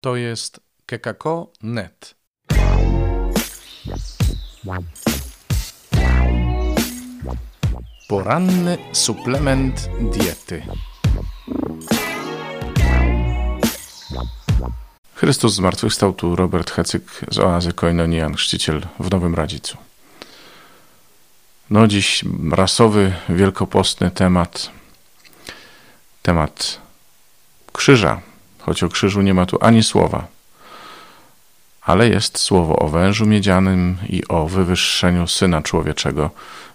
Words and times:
To 0.00 0.16
jest 0.16 0.60
kekako.net. 0.86 2.14
Poranny 8.08 8.78
suplement 8.92 9.88
diety. 10.00 10.62
Chrystus 15.14 15.54
zmartwychwstał 15.54 16.12
tu 16.12 16.36
Robert 16.36 16.70
Hecyk 16.70 17.02
z 17.30 17.38
oazy 17.38 17.72
Koinonian, 17.72 18.34
chrzciciel 18.34 18.86
w 19.00 19.10
Nowym 19.10 19.34
Radzicu. 19.34 19.76
No 21.70 21.86
dziś 21.86 22.24
rasowy, 22.52 23.14
wielkopostny 23.28 24.10
temat, 24.10 24.70
temat 26.22 26.80
krzyża, 27.72 28.20
choć 28.68 28.82
o 28.82 28.88
krzyżu 28.88 29.22
nie 29.22 29.34
ma 29.34 29.46
tu 29.46 29.58
ani 29.60 29.82
słowa. 29.82 30.26
Ale 31.82 32.08
jest 32.08 32.38
słowo 32.38 32.76
o 32.76 32.88
wężu 32.88 33.26
miedzianym 33.26 33.98
i 34.08 34.28
o 34.28 34.48
wywyższeniu 34.48 35.26
Syna 35.26 35.62
Człowieczego, 35.62 36.30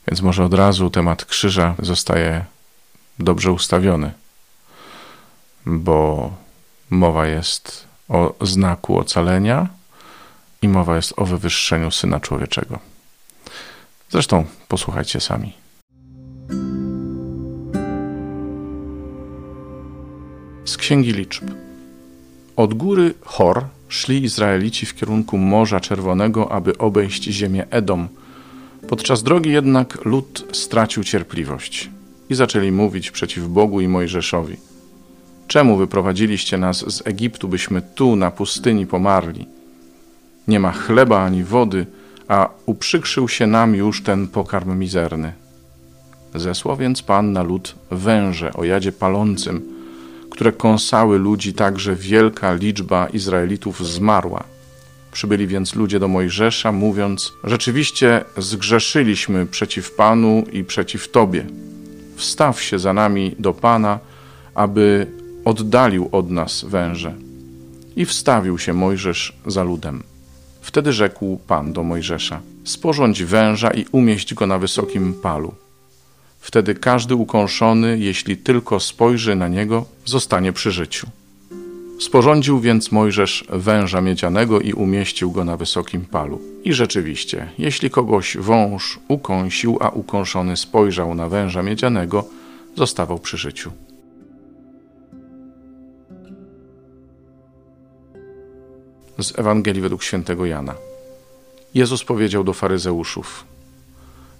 więc 0.07 0.21
może 0.21 0.43
od 0.43 0.53
razu 0.53 0.89
temat 0.89 1.25
krzyża 1.25 1.75
zostaje 1.79 2.45
dobrze 3.19 3.51
ustawiony, 3.51 4.11
bo 5.65 6.31
mowa 6.89 7.27
jest 7.27 7.87
o 8.09 8.33
znaku 8.41 8.99
ocalenia 8.99 9.67
i 10.61 10.67
mowa 10.67 10.95
jest 10.95 11.13
o 11.17 11.25
wywyższeniu 11.25 11.91
Syna 11.91 12.19
Człowieczego. 12.19 12.79
Zresztą 14.09 14.45
posłuchajcie 14.67 15.19
sami. 15.19 15.53
Z 20.65 20.77
Księgi 20.77 21.11
Liczb. 21.11 21.43
Od 22.55 22.73
góry 22.73 23.13
Hor 23.21 23.65
szli 23.87 24.23
Izraelici 24.23 24.85
w 24.85 24.95
kierunku 24.95 25.37
Morza 25.37 25.79
Czerwonego, 25.79 26.51
aby 26.51 26.77
obejść 26.77 27.23
ziemię 27.23 27.65
Edom. 27.69 28.07
Podczas 28.87 29.23
drogi 29.23 29.51
jednak 29.51 30.05
lud 30.05 30.45
stracił 30.51 31.03
cierpliwość 31.03 31.89
i 32.29 32.35
zaczęli 32.35 32.71
mówić 32.71 33.11
przeciw 33.11 33.47
Bogu 33.47 33.81
i 33.81 33.87
Mojżeszowi. 33.87 34.57
Czemu 35.47 35.77
wyprowadziliście 35.77 36.57
nas 36.57 36.93
z 36.95 37.07
Egiptu, 37.07 37.47
byśmy 37.47 37.81
tu 37.95 38.15
na 38.15 38.31
pustyni 38.31 38.87
pomarli? 38.87 39.47
Nie 40.47 40.59
ma 40.59 40.71
chleba 40.71 41.23
ani 41.23 41.43
wody, 41.43 41.85
a 42.27 42.49
uprzykrzył 42.65 43.27
się 43.27 43.47
nam 43.47 43.75
już 43.75 44.03
ten 44.03 44.27
pokarm 44.27 44.79
mizerny. 44.79 45.33
Zesłał 46.35 46.77
więc 46.77 47.01
Pan 47.01 47.33
na 47.33 47.43
lud 47.43 47.75
węże 47.91 48.53
o 48.53 48.63
jadzie 48.63 48.91
palącym– 48.91 49.61
które 50.33 50.51
kąsały 50.51 51.19
ludzi, 51.19 51.53
tak 51.53 51.79
że 51.79 51.95
wielka 51.95 52.53
liczba 52.53 53.07
Izraelitów 53.07 53.87
zmarła. 53.87 54.43
Przybyli 55.11 55.47
więc 55.47 55.75
ludzie 55.75 55.99
do 55.99 56.07
Mojżesza, 56.07 56.71
mówiąc: 56.71 57.33
Rzeczywiście 57.43 58.25
zgrzeszyliśmy 58.37 59.45
przeciw 59.45 59.91
Panu 59.91 60.43
i 60.51 60.63
przeciw 60.63 61.11
Tobie. 61.11 61.45
Wstaw 62.15 62.61
się 62.61 62.79
za 62.79 62.93
nami 62.93 63.35
do 63.39 63.53
Pana, 63.53 63.99
aby 64.55 65.07
oddalił 65.45 66.09
od 66.11 66.29
nas 66.29 66.65
węże. 66.65 67.13
I 67.95 68.05
wstawił 68.05 68.57
się 68.57 68.73
Mojżesz 68.73 69.33
za 69.45 69.63
ludem. 69.63 70.03
Wtedy 70.61 70.93
rzekł 70.93 71.39
Pan 71.47 71.73
do 71.73 71.83
Mojżesza: 71.83 72.41
Sporządź 72.63 73.23
węża 73.23 73.71
i 73.71 73.85
umieść 73.91 74.33
go 74.33 74.47
na 74.47 74.59
wysokim 74.59 75.13
palu. 75.13 75.53
Wtedy 76.43 76.75
każdy 76.75 77.15
ukąszony, 77.15 77.97
jeśli 77.99 78.37
tylko 78.37 78.79
spojrzy 78.79 79.35
na 79.35 79.47
niego, 79.47 79.85
zostanie 80.05 80.53
przy 80.53 80.71
życiu. 80.71 81.07
Sporządził 81.99 82.59
więc 82.59 82.91
Mojżesz 82.91 83.45
węża 83.49 84.01
miedzianego 84.01 84.59
i 84.59 84.73
umieścił 84.73 85.31
go 85.31 85.43
na 85.43 85.57
wysokim 85.57 86.05
palu. 86.05 86.41
I 86.63 86.73
rzeczywiście, 86.73 87.49
jeśli 87.57 87.89
kogoś 87.89 88.37
wąż 88.37 88.99
ukąsił, 89.07 89.77
a 89.81 89.89
ukąszony 89.89 90.57
spojrzał 90.57 91.15
na 91.15 91.29
węża 91.29 91.63
miedzianego, 91.63 92.25
zostawał 92.77 93.19
przy 93.19 93.37
życiu. 93.37 93.71
Z 99.19 99.39
Ewangelii 99.39 99.81
według 99.81 100.03
świętego 100.03 100.45
Jana. 100.45 100.75
Jezus 101.73 102.03
powiedział 102.03 102.43
do 102.43 102.53
faryzeuszów: 102.53 103.52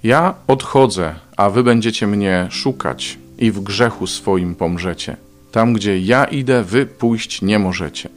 ja 0.03 0.33
odchodzę, 0.47 1.15
a 1.37 1.49
wy 1.49 1.63
będziecie 1.63 2.07
mnie 2.07 2.47
szukać 2.51 3.17
i 3.37 3.51
w 3.51 3.59
grzechu 3.59 4.07
swoim 4.07 4.55
pomrzecie. 4.55 5.17
Tam, 5.51 5.73
gdzie 5.73 5.99
ja 5.99 6.25
idę, 6.25 6.63
wy 6.63 6.85
pójść 6.85 7.41
nie 7.41 7.59
możecie. 7.59 8.09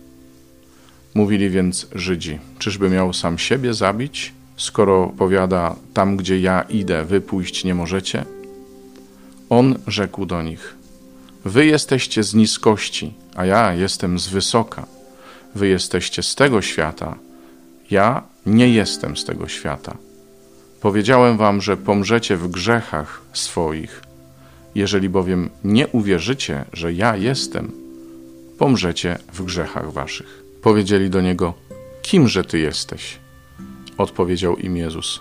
Mówili 1.14 1.50
więc 1.50 1.86
Żydzi: 1.94 2.38
Czyżby 2.58 2.90
miał 2.90 3.12
sam 3.12 3.38
siebie 3.38 3.74
zabić, 3.74 4.32
skoro 4.56 5.12
powiada: 5.18 5.76
Tam, 5.94 6.16
gdzie 6.16 6.40
ja 6.40 6.62
idę, 6.62 7.04
wy 7.04 7.20
pójść 7.20 7.64
nie 7.64 7.74
możecie? 7.74 8.24
On 9.48 9.78
rzekł 9.86 10.26
do 10.26 10.42
nich: 10.42 10.74
Wy 11.44 11.66
jesteście 11.66 12.22
z 12.22 12.34
niskości, 12.34 13.14
a 13.36 13.46
ja 13.46 13.74
jestem 13.74 14.18
z 14.18 14.28
wysoka. 14.28 14.86
Wy 15.54 15.68
jesteście 15.68 16.22
z 16.22 16.34
tego 16.34 16.62
świata, 16.62 17.16
ja 17.90 18.22
nie 18.46 18.68
jestem 18.68 19.16
z 19.16 19.24
tego 19.24 19.48
świata. 19.48 19.96
Powiedziałem 20.80 21.36
wam, 21.36 21.60
że 21.60 21.76
pomrzecie 21.76 22.36
w 22.36 22.48
grzechach 22.48 23.22
swoich. 23.32 24.02
Jeżeli 24.74 25.08
bowiem 25.08 25.50
nie 25.64 25.88
uwierzycie, 25.88 26.64
że 26.72 26.92
ja 26.92 27.16
jestem, 27.16 27.72
pomrzecie 28.58 29.18
w 29.32 29.42
grzechach 29.42 29.92
waszych. 29.92 30.42
Powiedzieli 30.62 31.10
do 31.10 31.20
niego: 31.20 31.54
Kimże 32.02 32.44
ty 32.44 32.58
jesteś? 32.58 33.18
Odpowiedział 33.98 34.56
im 34.56 34.76
Jezus: 34.76 35.20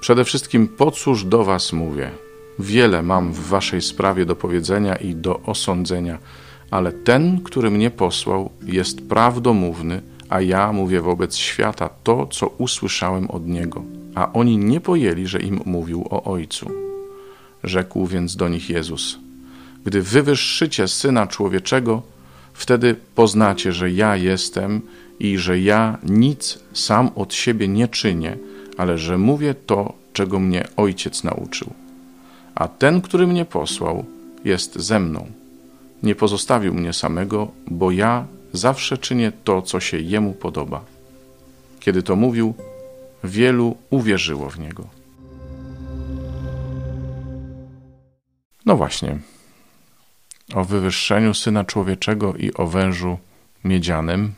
Przede 0.00 0.24
wszystkim 0.24 0.68
po 0.68 0.90
cóż 0.90 1.24
do 1.24 1.44
was 1.44 1.72
mówię? 1.72 2.10
Wiele 2.58 3.02
mam 3.02 3.32
w 3.32 3.40
waszej 3.40 3.82
sprawie 3.82 4.26
do 4.26 4.36
powiedzenia 4.36 4.96
i 4.96 5.14
do 5.14 5.40
osądzenia, 5.40 6.18
ale 6.70 6.92
ten, 6.92 7.40
który 7.40 7.70
mnie 7.70 7.90
posłał, 7.90 8.50
jest 8.62 9.08
prawdomówny, 9.08 10.02
a 10.28 10.40
ja 10.40 10.72
mówię 10.72 11.00
wobec 11.00 11.36
świata 11.36 11.90
to, 12.04 12.26
co 12.26 12.46
usłyszałem 12.46 13.30
od 13.30 13.46
niego 13.46 14.01
a 14.14 14.32
oni 14.32 14.58
nie 14.58 14.80
pojęli, 14.80 15.26
że 15.26 15.38
im 15.38 15.60
mówił 15.64 16.06
o 16.10 16.24
Ojcu. 16.24 16.70
Rzekł 17.64 18.06
więc 18.06 18.36
do 18.36 18.48
nich 18.48 18.70
Jezus: 18.70 19.18
Gdy 19.84 20.02
wywyższycie 20.02 20.88
syna 20.88 21.26
człowieczego, 21.26 22.02
wtedy 22.54 22.96
poznacie, 23.14 23.72
że 23.72 23.90
ja 23.90 24.16
jestem 24.16 24.80
i 25.20 25.38
że 25.38 25.60
ja 25.60 25.98
nic 26.02 26.58
sam 26.72 27.10
od 27.14 27.34
siebie 27.34 27.68
nie 27.68 27.88
czynię, 27.88 28.36
ale 28.76 28.98
że 28.98 29.18
mówię 29.18 29.54
to, 29.54 29.92
czego 30.12 30.38
mnie 30.38 30.64
ojciec 30.76 31.24
nauczył. 31.24 31.72
A 32.54 32.68
ten, 32.68 33.00
który 33.00 33.26
mnie 33.26 33.44
posłał, 33.44 34.04
jest 34.44 34.78
ze 34.78 35.00
mną. 35.00 35.26
Nie 36.02 36.14
pozostawił 36.14 36.74
mnie 36.74 36.92
samego, 36.92 37.50
bo 37.66 37.90
ja 37.90 38.26
zawsze 38.52 38.98
czynię 38.98 39.32
to, 39.44 39.62
co 39.62 39.80
się 39.80 39.98
jemu 39.98 40.32
podoba. 40.32 40.84
Kiedy 41.80 42.02
to 42.02 42.16
mówił, 42.16 42.54
wielu 43.24 43.76
uwierzyło 43.90 44.50
w 44.50 44.58
niego. 44.58 44.88
No 48.66 48.76
właśnie, 48.76 49.18
o 50.54 50.64
wywyższeniu 50.64 51.34
Syna 51.34 51.64
Człowieczego 51.64 52.34
i 52.34 52.54
o 52.54 52.66
wężu 52.66 53.18
miedzianym. 53.64 54.34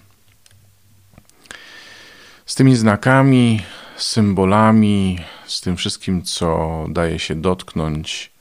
Z 2.46 2.54
tymi 2.54 2.76
znakami, 2.76 3.62
symbolami, 3.96 5.18
z 5.46 5.60
tym 5.60 5.76
wszystkim, 5.76 6.22
co 6.22 6.84
daje 6.88 7.18
się 7.18 7.34
dotknąć, 7.34 8.32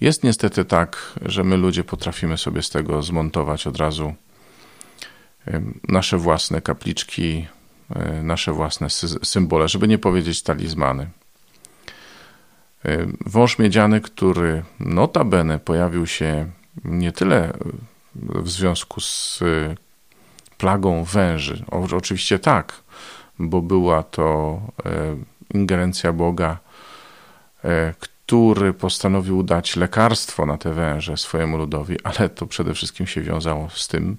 jest 0.00 0.24
niestety 0.24 0.64
tak, 0.64 1.18
że 1.22 1.44
my 1.44 1.56
ludzie 1.56 1.84
potrafimy 1.84 2.38
sobie 2.38 2.62
z 2.62 2.70
tego 2.70 3.02
zmontować 3.02 3.66
od 3.66 3.76
razu 3.76 4.14
nasze 5.88 6.18
własne 6.18 6.60
kapliczki, 6.60 7.46
nasze 8.22 8.52
własne 8.52 8.90
symbole, 9.22 9.68
żeby 9.68 9.88
nie 9.88 9.98
powiedzieć 9.98 10.42
talizmany. 10.42 11.10
E, 12.84 13.06
wąż 13.26 13.58
miedziany, 13.58 14.00
który 14.00 14.62
notabene 14.80 15.58
pojawił 15.58 16.06
się 16.06 16.50
nie 16.84 17.12
tyle 17.12 17.52
w 18.14 18.50
związku 18.50 19.00
z 19.00 19.42
e, 19.42 19.74
plagą 20.58 21.04
węży, 21.04 21.64
oczywiście 21.96 22.38
tak, 22.38 22.82
bo 23.38 23.62
była 23.62 24.02
to 24.02 24.60
ingerencja 25.54 26.12
Boga, 26.12 26.58
który 27.98 28.72
postanowił 28.72 29.42
dać 29.42 29.76
lekarstwo 29.76 30.46
na 30.46 30.58
te 30.58 30.72
węże 30.72 31.16
swojemu 31.16 31.56
ludowi, 31.56 31.96
ale 32.04 32.28
to 32.28 32.46
przede 32.46 32.74
wszystkim 32.74 33.06
się 33.06 33.20
wiązało 33.20 33.68
z 33.70 33.88
tym, 33.88 34.16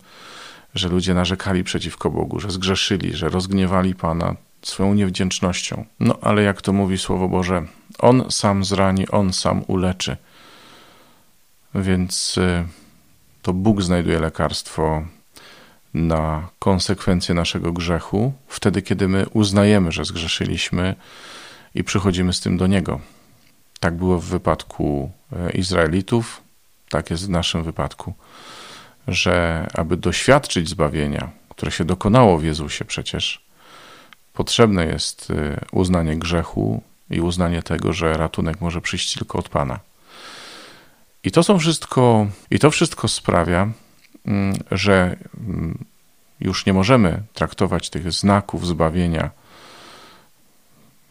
że 0.76 0.90
ludzie 0.90 1.14
narzekali 1.14 1.64
przeciwko 1.64 2.10
Bogu, 2.10 2.40
że 2.40 2.52
zgrzeszyli, 2.52 3.14
że 3.14 3.30
rozgniewali 3.30 3.96
Pana 3.96 4.36
swoją 4.62 4.94
niewdzięcznością. 4.94 5.86
No 6.00 6.18
ale 6.22 6.44
jak 6.44 6.62
to 6.62 6.74
mówi 6.74 6.98
Słowo 6.98 7.28
Boże, 7.28 7.66
On 8.00 8.32
sam 8.32 8.66
zrani, 8.66 9.08
On 9.10 9.34
sam 9.34 9.64
uleczy. 9.68 10.18
Więc 11.76 12.38
y, 12.38 12.66
to 13.42 13.54
Bóg 13.54 13.82
znajduje 13.82 14.20
lekarstwo 14.20 15.04
na 15.94 16.50
konsekwencje 16.60 17.36
naszego 17.36 17.74
grzechu, 17.74 18.34
wtedy 18.48 18.82
kiedy 18.82 19.08
my 19.08 19.26
uznajemy, 19.30 19.92
że 19.92 20.06
zgrzeszyliśmy 20.06 20.96
i 21.76 21.84
przychodzimy 21.84 22.34
z 22.34 22.40
tym 22.40 22.58
do 22.58 22.68
Niego. 22.68 23.00
Tak 23.80 23.94
było 23.94 24.20
w 24.20 24.26
wypadku 24.26 25.12
e, 25.32 25.52
Izraelitów, 25.52 26.42
tak 26.90 27.10
jest 27.10 27.26
w 27.26 27.30
naszym 27.30 27.64
wypadku, 27.64 28.14
że 29.08 29.68
aby 29.74 29.98
doświadczyć 29.98 30.70
zbawienia, 30.70 31.30
które 31.50 31.72
się 31.72 31.86
dokonało 31.86 32.38
w 32.38 32.44
Jezusie 32.44 32.86
przecież, 32.86 33.42
potrzebne 34.34 34.86
jest 34.86 35.32
e, 35.32 35.66
uznanie 35.72 36.18
grzechu 36.18 36.84
i 37.10 37.22
uznanie 37.22 37.64
tego, 37.64 37.94
że 37.94 38.18
ratunek 38.18 38.62
może 38.62 38.82
przyjść 38.82 39.14
tylko 39.14 39.40
od 39.40 39.50
Pana. 39.50 39.80
I 41.24 41.32
to 41.32 41.44
są 41.44 41.60
wszystko, 41.60 42.28
i 42.52 42.60
to 42.60 42.72
wszystko 42.72 43.08
sprawia, 43.08 43.72
mm, 44.26 44.56
że 44.72 45.16
mm, 45.40 45.86
już 46.40 46.66
nie 46.66 46.74
możemy 46.74 47.24
traktować 47.34 47.90
tych 47.90 48.12
znaków 48.12 48.68
zbawienia. 48.68 49.30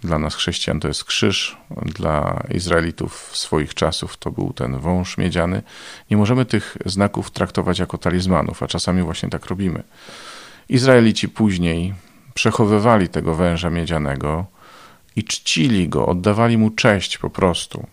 Dla 0.05 0.19
nas 0.19 0.35
chrześcijan 0.35 0.81
to 0.81 0.89
jest 0.89 1.05
krzyż, 1.05 1.57
dla 1.71 2.43
Izraelitów 2.55 3.31
swoich 3.37 3.75
czasów 3.75 4.17
to 4.17 4.31
był 4.31 4.53
ten 4.53 4.79
wąż 4.79 5.19
miedziany. 5.19 5.63
Nie 6.11 6.17
możemy 6.17 6.45
tych 6.45 6.77
znaków 6.87 7.31
traktować 7.31 7.79
jako 7.79 7.99
talizmanów, 7.99 8.63
a 8.63 8.67
czasami 8.67 9.03
właśnie 9.03 9.29
tak 9.29 9.47
robimy. 9.47 9.83
Izraelici 10.69 11.29
później 11.29 11.95
przechowywali 12.35 13.09
tego 13.09 13.35
węża 13.35 13.71
miedzianego 13.71 14.47
i 15.17 15.25
czcili 15.25 15.89
go, 15.89 16.07
oddawali 16.07 16.59
mu 16.59 16.71
cześć 16.71 17.19
po 17.19 17.31
prostu. 17.31 17.87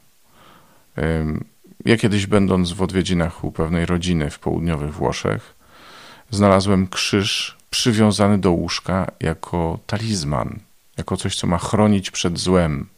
Ja 1.86 1.98
kiedyś, 1.98 2.28
będąc 2.28 2.72
w 2.72 2.82
odwiedzinach 2.82 3.44
u 3.44 3.52
pewnej 3.52 3.86
rodziny 3.86 4.30
w 4.30 4.40
południowych 4.40 4.94
Włoszech, 4.94 5.56
znalazłem 6.32 6.88
krzyż 6.88 7.58
przywiązany 7.70 8.38
do 8.38 8.52
łóżka 8.52 9.12
jako 9.20 9.80
talizman, 9.88 10.60
jako 11.00 11.18
coś, 11.18 11.36
co 11.36 11.48
ma 11.48 11.58
chronić 11.58 12.12
przed 12.12 12.40
złem, 12.40 12.90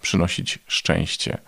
przynosić 0.00 0.58
szczęście, 0.66 1.38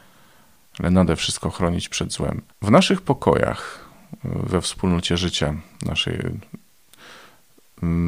ale 0.79 0.91
nade 0.91 1.17
wszystko 1.17 1.51
chronić 1.51 1.89
przed 1.89 2.13
złem. 2.13 2.43
W 2.63 2.71
naszych 2.71 3.03
pokojach, 3.03 3.89
we 4.25 4.61
wspólnocie 4.61 5.17
życia 5.17 5.55
naszej, 5.83 6.19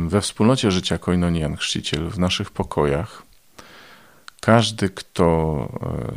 we 0.09 0.21
wspólnocie 0.21 0.71
życia 0.71 0.99
Koinonian 0.99 1.57
Chrzciciel, 1.57 2.09
w 2.09 2.19
naszych 2.19 2.51
pokojach, 2.51 3.23
każdy, 4.41 4.91
kto 4.91 5.25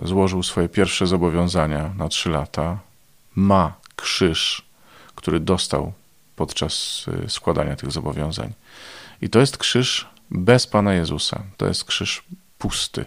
e, 0.04 0.08
złożył 0.08 0.44
swoje 0.44 0.70
pierwsze 0.70 1.08
zobowiązania 1.08 1.94
na 1.98 2.10
trzy 2.10 2.30
lata, 2.30 2.80
ma 3.36 3.74
krzyż, 3.96 4.62
który 5.16 5.40
dostał 5.40 5.94
podczas 6.36 7.06
e, 7.26 7.30
składania 7.30 7.76
tych 7.76 7.92
zobowiązań. 7.92 8.54
I 9.22 9.30
to 9.30 9.40
jest 9.40 9.58
krzyż 9.58 10.13
bez 10.32 10.68
Pana 10.68 10.94
Jezusa. 10.94 11.44
To 11.58 11.68
jest 11.68 11.86
krzyż 11.86 12.24
pusty. 12.58 13.06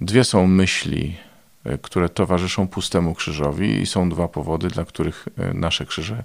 Dwie 0.00 0.24
są 0.24 0.46
myśli, 0.46 1.16
e, 1.64 1.78
które 1.78 2.08
towarzyszą 2.08 2.68
pustemu 2.68 3.14
krzyżowi, 3.14 3.80
i 3.80 3.86
są 3.86 4.08
dwa 4.08 4.28
powody, 4.28 4.68
dla 4.68 4.84
których 4.84 5.28
nasze 5.54 5.86
krzyże 5.86 6.24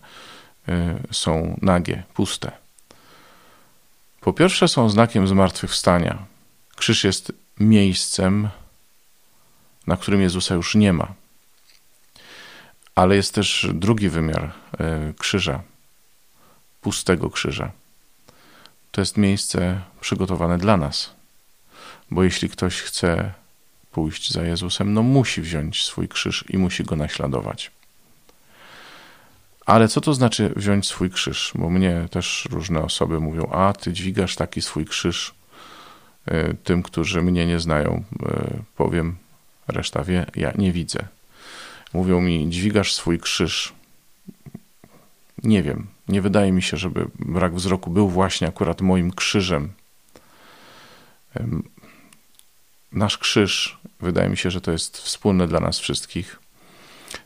są 1.11 1.59
nagie, 1.61 2.03
puste. 2.13 2.51
Po 4.21 4.33
pierwsze, 4.33 4.67
są 4.67 4.89
znakiem 4.89 5.27
zmartwychwstania. 5.27 6.25
Krzyż 6.75 7.03
jest 7.03 7.31
miejscem, 7.59 8.49
na 9.87 9.97
którym 9.97 10.21
Jezusa 10.21 10.55
już 10.55 10.75
nie 10.75 10.93
ma. 10.93 11.13
Ale 12.95 13.15
jest 13.15 13.33
też 13.33 13.67
drugi 13.73 14.09
wymiar 14.09 14.51
e, 14.79 15.13
krzyża, 15.17 15.61
pustego 16.81 17.29
krzyża. 17.29 17.71
To 18.97 19.01
jest 19.01 19.17
miejsce 19.17 19.81
przygotowane 20.01 20.57
dla 20.57 20.77
nas. 20.77 21.13
Bo 22.11 22.23
jeśli 22.23 22.49
ktoś 22.49 22.81
chce 22.81 23.31
pójść 23.91 24.31
za 24.31 24.43
Jezusem, 24.43 24.93
no 24.93 25.03
musi 25.03 25.41
wziąć 25.41 25.83
swój 25.83 26.07
krzyż 26.07 26.45
i 26.49 26.57
musi 26.57 26.83
go 26.83 26.95
naśladować. 26.95 27.71
Ale 29.65 29.87
co 29.87 30.01
to 30.01 30.13
znaczy 30.13 30.53
wziąć 30.55 30.87
swój 30.87 31.09
krzyż? 31.09 31.51
Bo 31.55 31.69
mnie 31.69 32.07
też 32.11 32.47
różne 32.51 32.81
osoby 32.81 33.19
mówią: 33.19 33.49
A 33.51 33.73
ty 33.73 33.93
dźwigasz 33.93 34.35
taki 34.35 34.61
swój 34.61 34.85
krzyż. 34.85 35.33
E, 36.25 36.53
tym, 36.53 36.83
którzy 36.83 37.21
mnie 37.21 37.45
nie 37.45 37.59
znają, 37.59 38.03
e, 38.23 38.49
powiem, 38.75 39.17
reszta 39.67 40.03
wie, 40.03 40.25
ja 40.35 40.51
nie 40.57 40.71
widzę. 40.71 40.99
Mówią 41.93 42.21
mi, 42.21 42.49
dźwigasz 42.49 42.93
swój 42.93 43.19
krzyż. 43.19 43.73
Nie 45.43 45.63
wiem, 45.63 45.87
nie 46.07 46.21
wydaje 46.21 46.51
mi 46.51 46.61
się, 46.61 46.77
żeby 46.77 47.07
brak 47.19 47.55
wzroku 47.55 47.89
był 47.89 48.09
właśnie 48.09 48.47
akurat 48.47 48.81
moim 48.81 49.11
krzyżem. 49.11 49.69
Nasz 52.91 53.17
krzyż, 53.17 53.77
wydaje 53.99 54.29
mi 54.29 54.37
się, 54.37 54.51
że 54.51 54.61
to 54.61 54.71
jest 54.71 54.97
wspólne 54.97 55.47
dla 55.47 55.59
nas 55.59 55.79
wszystkich. 55.79 56.39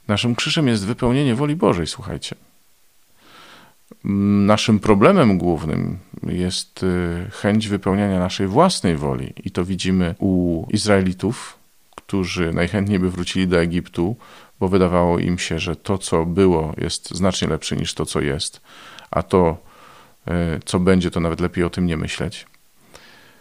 Naszym 0.08 0.36
krzyżem 0.36 0.68
jest 0.68 0.86
wypełnienie 0.86 1.36
woli 1.36 1.56
Bożej, 1.56 1.88
słuchajcie. 1.88 2.36
Naszym 4.46 4.80
problemem 4.80 5.38
głównym 5.38 5.98
jest 6.24 6.84
y, 6.84 7.32
chęć 7.32 7.68
wypełniania 7.68 8.20
naszej 8.20 8.48
własnej 8.48 8.96
woli, 8.98 9.34
i 9.44 9.52
to 9.52 9.66
widzimy 9.66 10.16
u 10.20 10.66
Izraelitów, 10.70 11.58
którzy 11.96 12.54
najchętniej 12.54 13.00
by 13.00 13.12
wrócili 13.12 13.48
do 13.48 13.62
Egiptu, 13.62 14.16
bo 14.62 14.68
wydawało 14.68 15.20
im 15.20 15.38
się, 15.38 15.60
że 15.60 15.76
to, 15.76 15.98
co 15.98 16.26
było, 16.26 16.74
jest 16.78 17.12
znacznie 17.12 17.48
lepsze 17.48 17.76
niż 17.76 17.94
to, 17.94 18.06
co 18.06 18.22
jest, 18.22 18.62
a 19.12 19.24
to, 19.24 19.58
y, 20.28 20.32
co 20.66 20.80
będzie, 20.80 21.12
to 21.12 21.20
nawet 21.20 21.40
lepiej 21.40 21.64
o 21.64 21.70
tym 21.70 21.86
nie 21.86 21.98
myśleć. 21.98 22.46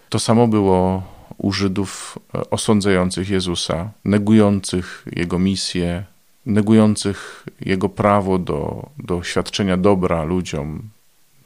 To 0.08 0.18
samo 0.18 0.48
było 0.48 1.02
u 1.38 1.52
Żydów 1.52 2.18
y, 2.34 2.50
osądzających 2.50 3.30
Jezusa, 3.30 3.90
negujących 4.04 5.04
jego 5.12 5.38
misję, 5.38 6.04
negujących 6.46 7.46
jego 7.60 7.88
prawo 7.88 8.38
do, 8.38 8.88
do 8.98 9.22
świadczenia 9.22 9.76
dobra 9.76 10.24
ludziom. 10.24 10.82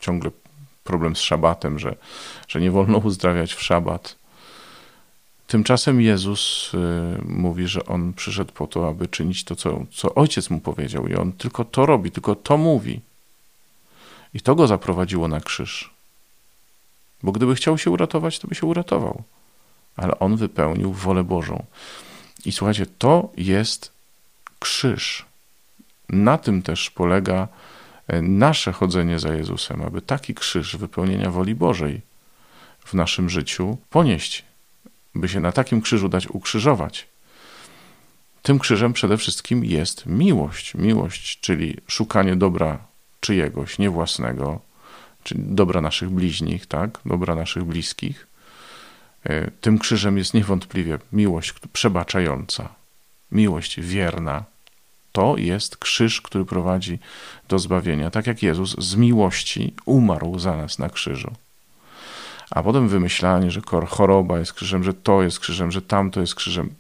Ciągle 0.01 0.31
problem 0.85 1.17
z 1.17 1.21
szabatem, 1.21 1.79
że, 1.79 1.97
że 2.49 2.61
nie 2.61 2.71
wolno 2.71 2.99
uzdrawiać 2.99 3.55
w 3.55 3.63
szabat. 3.63 4.17
Tymczasem 5.47 6.01
Jezus 6.01 6.73
y, 6.75 6.79
mówi, 7.25 7.69
że 7.69 7.87
on 7.87 8.13
przyszedł 8.13 8.53
po 8.53 8.67
to, 8.67 8.89
aby 8.89 9.09
czynić 9.09 9.45
to, 9.45 9.57
co, 9.57 9.85
co 9.93 10.15
ojciec 10.15 10.51
mu 10.51 10.61
powiedział, 10.61 11.07
i 11.07 11.15
on 11.15 11.33
tylko 11.33 11.65
to 11.65 11.87
robi, 11.87 12.11
tylko 12.11 12.35
to 12.35 12.57
mówi. 12.57 13.01
I 14.35 14.41
to 14.41 14.55
go 14.55 14.67
zaprowadziło 14.67 15.29
na 15.29 15.41
krzyż. 15.41 15.91
Bo 17.23 17.33
gdyby 17.33 17.55
chciał 17.55 17.79
się 17.79 17.91
uratować, 17.91 18.39
to 18.39 18.49
by 18.49 18.55
się 18.55 18.67
uratował. 18.67 19.23
Ale 19.97 20.19
on 20.19 20.37
wypełnił 20.37 20.93
wolę 20.93 21.25
Bożą. 21.25 21.65
I 22.45 22.53
słuchajcie, 22.53 22.87
to 22.99 23.33
jest 23.37 23.93
krzyż. 24.59 25.27
Na 26.09 26.39
tym 26.39 26.63
też 26.63 26.91
polega 26.91 27.49
e, 28.09 28.23
nasze 28.23 28.73
chodzenie 28.73 29.19
za 29.19 29.35
Jezusem, 29.35 29.83
aby 29.83 30.03
taki 30.03 30.35
krzyż 30.35 30.77
wypełnienia 30.77 31.31
woli 31.31 31.55
Bożej 31.55 32.01
w 32.85 32.95
naszym 32.95 33.31
życiu 33.31 33.77
ponieść, 33.91 34.45
by 35.15 35.29
się 35.29 35.41
na 35.41 35.53
takim 35.53 35.81
krzyżu 35.81 36.09
dać 36.09 36.27
ukrzyżować. 36.29 37.07
Tym 38.43 38.59
krzyżem 38.59 38.93
przede 38.93 39.17
wszystkim 39.17 39.65
jest 39.65 40.07
miłość. 40.07 40.75
Miłość, 40.75 41.41
czyli 41.41 41.77
szukanie 41.89 42.37
dobra 42.37 42.79
czyjegoś, 43.21 43.79
nie 43.79 43.91
własnego, 43.91 44.61
czyli 45.23 45.41
dobra 45.45 45.81
naszych 45.81 46.11
bliźnich, 46.11 46.67
tak? 46.67 46.99
dobra 47.07 47.35
naszych 47.35 47.65
bliskich. 47.65 48.27
E, 49.25 49.51
tym 49.51 49.79
krzyżem 49.79 50.19
jest 50.19 50.35
niewątpliwie 50.35 50.99
miłość 51.13 51.55
przebaczająca, 51.73 52.69
miłość 53.33 53.81
wierna, 53.81 54.45
to 55.13 55.37
jest 55.37 55.77
krzyż, 55.77 56.21
który 56.21 56.45
prowadzi 56.45 56.99
do 57.49 57.59
zbawienia, 57.59 58.11
tak 58.11 58.27
jak 58.27 58.43
Jezus 58.43 58.77
z 58.79 58.97
miłości 58.97 59.75
umarł 59.85 60.39
za 60.39 60.57
nas 60.57 60.79
na 60.79 60.89
krzyżu. 60.89 61.33
A 62.55 62.63
potem 62.63 62.89
wymyślanie, 62.89 63.51
że 63.51 63.61
choroba 63.89 64.39
jest 64.39 64.53
krzyżem, 64.53 64.85
że 64.85 64.95
to 64.95 65.23
jest 65.23 65.41
krzyżem, 65.41 65.73
że 65.73 65.83
tamto 65.83 66.21
jest 66.21 66.35
krzyżem. 66.35 66.75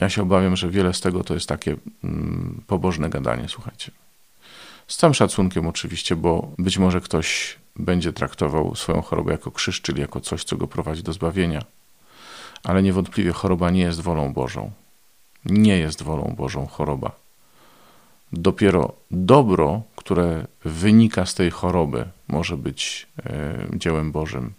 Ja 0.00 0.08
się 0.08 0.22
obawiam, 0.22 0.56
że 0.56 0.70
wiele 0.70 0.94
z 0.94 1.00
tego 1.00 1.24
to 1.24 1.34
jest 1.34 1.48
takie 1.48 1.76
mm, 2.04 2.62
pobożne 2.66 3.10
gadanie, 3.10 3.48
słuchajcie. 3.48 3.90
Z 4.86 4.96
całym 4.96 5.14
szacunkiem 5.14 5.66
oczywiście, 5.66 6.16
bo 6.16 6.52
być 6.58 6.78
może 6.78 7.00
ktoś 7.00 7.56
będzie 7.76 8.12
traktował 8.12 8.74
swoją 8.74 9.02
chorobę 9.02 9.32
jako 9.32 9.50
krzyż, 9.50 9.80
czyli 9.80 10.00
jako 10.00 10.20
coś, 10.20 10.44
co 10.44 10.56
go 10.56 10.66
prowadzi 10.66 11.02
do 11.02 11.12
zbawienia 11.12 11.64
ale 12.64 12.82
niewątpliwie 12.82 13.32
choroba 13.32 13.70
nie 13.70 13.82
jest 13.82 14.00
wolą 14.00 14.32
Bożą. 14.32 14.70
Nie 15.44 15.78
jest 15.78 16.02
wolą 16.02 16.34
Bożą 16.36 16.66
choroba. 16.66 17.10
Dopiero 18.32 18.92
dobro, 19.10 19.82
które 20.04 20.46
wynika 20.64 21.26
z 21.26 21.34
tej 21.34 21.50
choroby, 21.50 22.04
może 22.28 22.56
być 22.56 23.06
e, 23.26 23.66
dziełem 23.74 24.12
Bożym. 24.12 24.52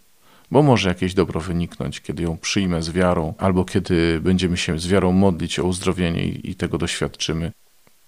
Bo 0.52 0.64
może 0.64 0.90
jakieś 0.90 1.14
dobro 1.14 1.42
wyniknąć, 1.42 2.02
kiedy 2.02 2.24
ją 2.24 2.38
przyjmę 2.38 2.82
z 2.82 2.90
wiarą, 2.90 3.34
albo 3.38 3.66
kiedy 3.66 4.20
będziemy 4.22 4.58
się 4.58 4.80
z 4.80 4.88
wiarą 4.88 5.12
modlić 5.12 5.60
o 5.60 5.64
uzdrowienie 5.64 6.26
i, 6.26 6.56
tego 6.56 6.78
doświadczymy. 6.78 7.52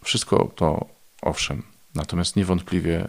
Wszystko 0.03 0.51
to 0.55 0.85
owszem, 1.21 1.63
natomiast 1.95 2.35
niewątpliwie 2.35 3.07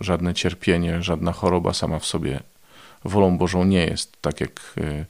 żadne 0.00 0.34
cierpienie, 0.34 1.02
żadna 1.02 1.32
choroba 1.32 1.72
sama 1.72 1.98
w 1.98 2.06
sobie 2.06 2.40
wolą 3.04 3.38
Bożą 3.38 3.64
nie 3.64 3.86
jest, 3.86 4.22
tak 4.22 4.40
jak 4.40 4.60
y, 4.78 5.06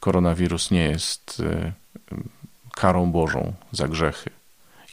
koronawirus 0.00 0.70
nie 0.70 0.84
jest 0.84 1.40
y, 1.40 1.72
karą 2.74 3.12
Bożą 3.12 3.52
za 3.72 3.88
grzechy. 3.88 4.30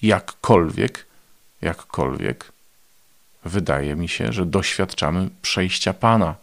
Jakkolwiek, 0.02 1.06
jakkolwiek, 1.62 2.55
wydaje 3.46 3.96
mi 3.96 4.10
się, 4.10 4.34
że 4.34 4.46
doświadczamy 4.46 5.30
przejścia 5.42 5.94
Pana 5.94 6.36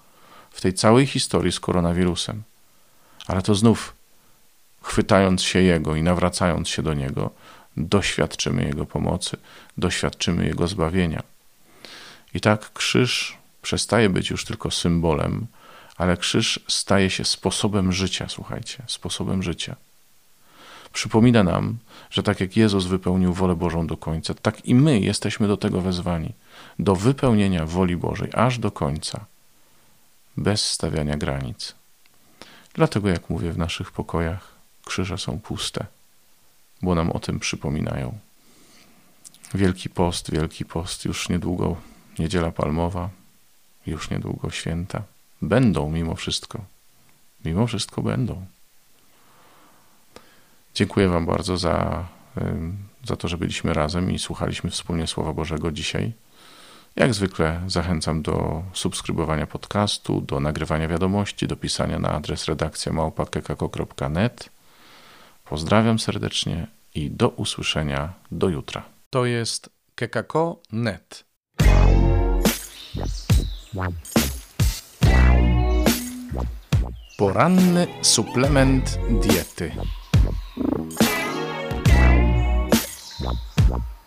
w 0.51 0.61
tej 0.61 0.75
całej 0.75 1.07
historii 1.07 1.53
z 1.53 1.61
koronawirusem. 1.61 2.43
Ale 3.27 3.43
to 3.43 3.55
znów, 3.55 3.95
chwytając 4.83 5.43
się 5.43 5.63
Jego 5.63 5.97
i 5.97 6.03
nawracając 6.03 6.69
się 6.69 6.83
do 6.83 6.95
Niego, 6.95 7.31
doświadczymy 7.77 8.65
Jego 8.65 8.87
pomocy, 8.87 9.37
doświadczymy 9.79 10.47
Jego 10.47 10.69
zbawienia. 10.69 11.23
I 12.35 12.41
tak 12.41 12.73
krzyż 12.73 13.37
przestaje 13.63 14.09
być 14.09 14.31
już 14.31 14.45
tylko 14.45 14.71
symbolem, 14.71 15.47
ale 15.97 16.17
krzyż 16.17 16.61
staje 16.69 17.11
się 17.11 17.25
sposobem 17.25 17.93
życia, 17.93 18.27
słuchajcie, 18.29 18.83
sposobem 18.87 19.43
życia. 19.43 19.77
Przypomina 20.93 21.43
nam, 21.43 21.79
że 22.11 22.23
tak 22.23 22.41
jak 22.41 22.57
Jezus 22.57 22.87
wypełnił 22.87 23.33
wolę 23.35 23.57
Bożą 23.57 23.87
do 23.87 23.97
końca, 23.97 24.35
tak 24.35 24.65
i 24.65 24.75
my 24.75 25.01
jesteśmy 25.01 25.49
do 25.49 25.57
tego 25.57 25.81
wezwani, 25.81 26.33
do 26.79 26.97
wypełnienia 26.97 27.67
woli 27.67 27.97
Bożej 27.97 28.29
aż 28.35 28.59
do 28.59 28.71
końca, 28.71 29.25
bez 30.37 30.71
stawiania 30.71 31.17
granic. 31.17 31.75
Dlatego, 32.75 33.09
jak 33.09 33.31
mówię, 33.31 33.53
w 33.53 33.59
naszych 33.59 33.93
pokojach 33.93 34.55
krzyże 34.85 35.19
są 35.19 35.41
puste, 35.41 35.87
bo 36.83 36.95
nam 36.95 37.11
o 37.11 37.19
tym 37.19 37.41
przypominają. 37.41 38.19
Wielki 39.55 39.91
post, 39.91 40.31
wielki 40.31 40.65
post, 40.65 41.05
już 41.05 41.29
niedługo 41.29 41.77
niedziela 42.19 42.51
palmowa, 42.51 43.11
już 43.87 44.11
niedługo 44.11 44.51
święta. 44.51 45.03
Będą 45.43 45.91
mimo 45.91 46.15
wszystko. 46.15 46.65
Mimo 47.45 47.67
wszystko 47.67 48.03
będą. 48.03 48.47
Dziękuję 50.75 51.09
Wam 51.09 51.27
bardzo 51.27 51.57
za, 51.57 52.09
za 53.05 53.17
to, 53.17 53.29
że 53.29 53.39
byliśmy 53.39 53.73
razem 53.73 54.11
i 54.11 54.19
słuchaliśmy 54.19 54.71
wspólnie 54.71 55.07
Słowa 55.07 55.33
Bożego 55.33 55.73
dzisiaj. 55.73 56.13
Jak 56.97 57.15
zwykle 57.15 57.61
zachęcam 57.67 58.23
do 58.23 58.63
subskrybowania 58.73 59.47
podcastu, 59.47 60.21
do 60.21 60.41
nagrywania 60.41 60.89
wiadomości, 60.89 61.47
do 61.47 61.57
pisania 61.57 61.99
na 61.99 62.09
adres 62.09 62.45
redakcja 62.45 62.93
małpa.kekako.net. 62.93 64.51
Pozdrawiam 65.45 65.99
serdecznie 65.99 66.67
i 66.95 67.11
do 67.11 67.29
usłyszenia 67.29 68.13
do 68.31 68.49
jutra. 68.49 68.83
To 69.11 69.27
jest 69.27 69.71
kekako.net. 69.95 71.25
Poranny 77.19 77.87
suplement 78.03 78.99
diety. 79.23 79.73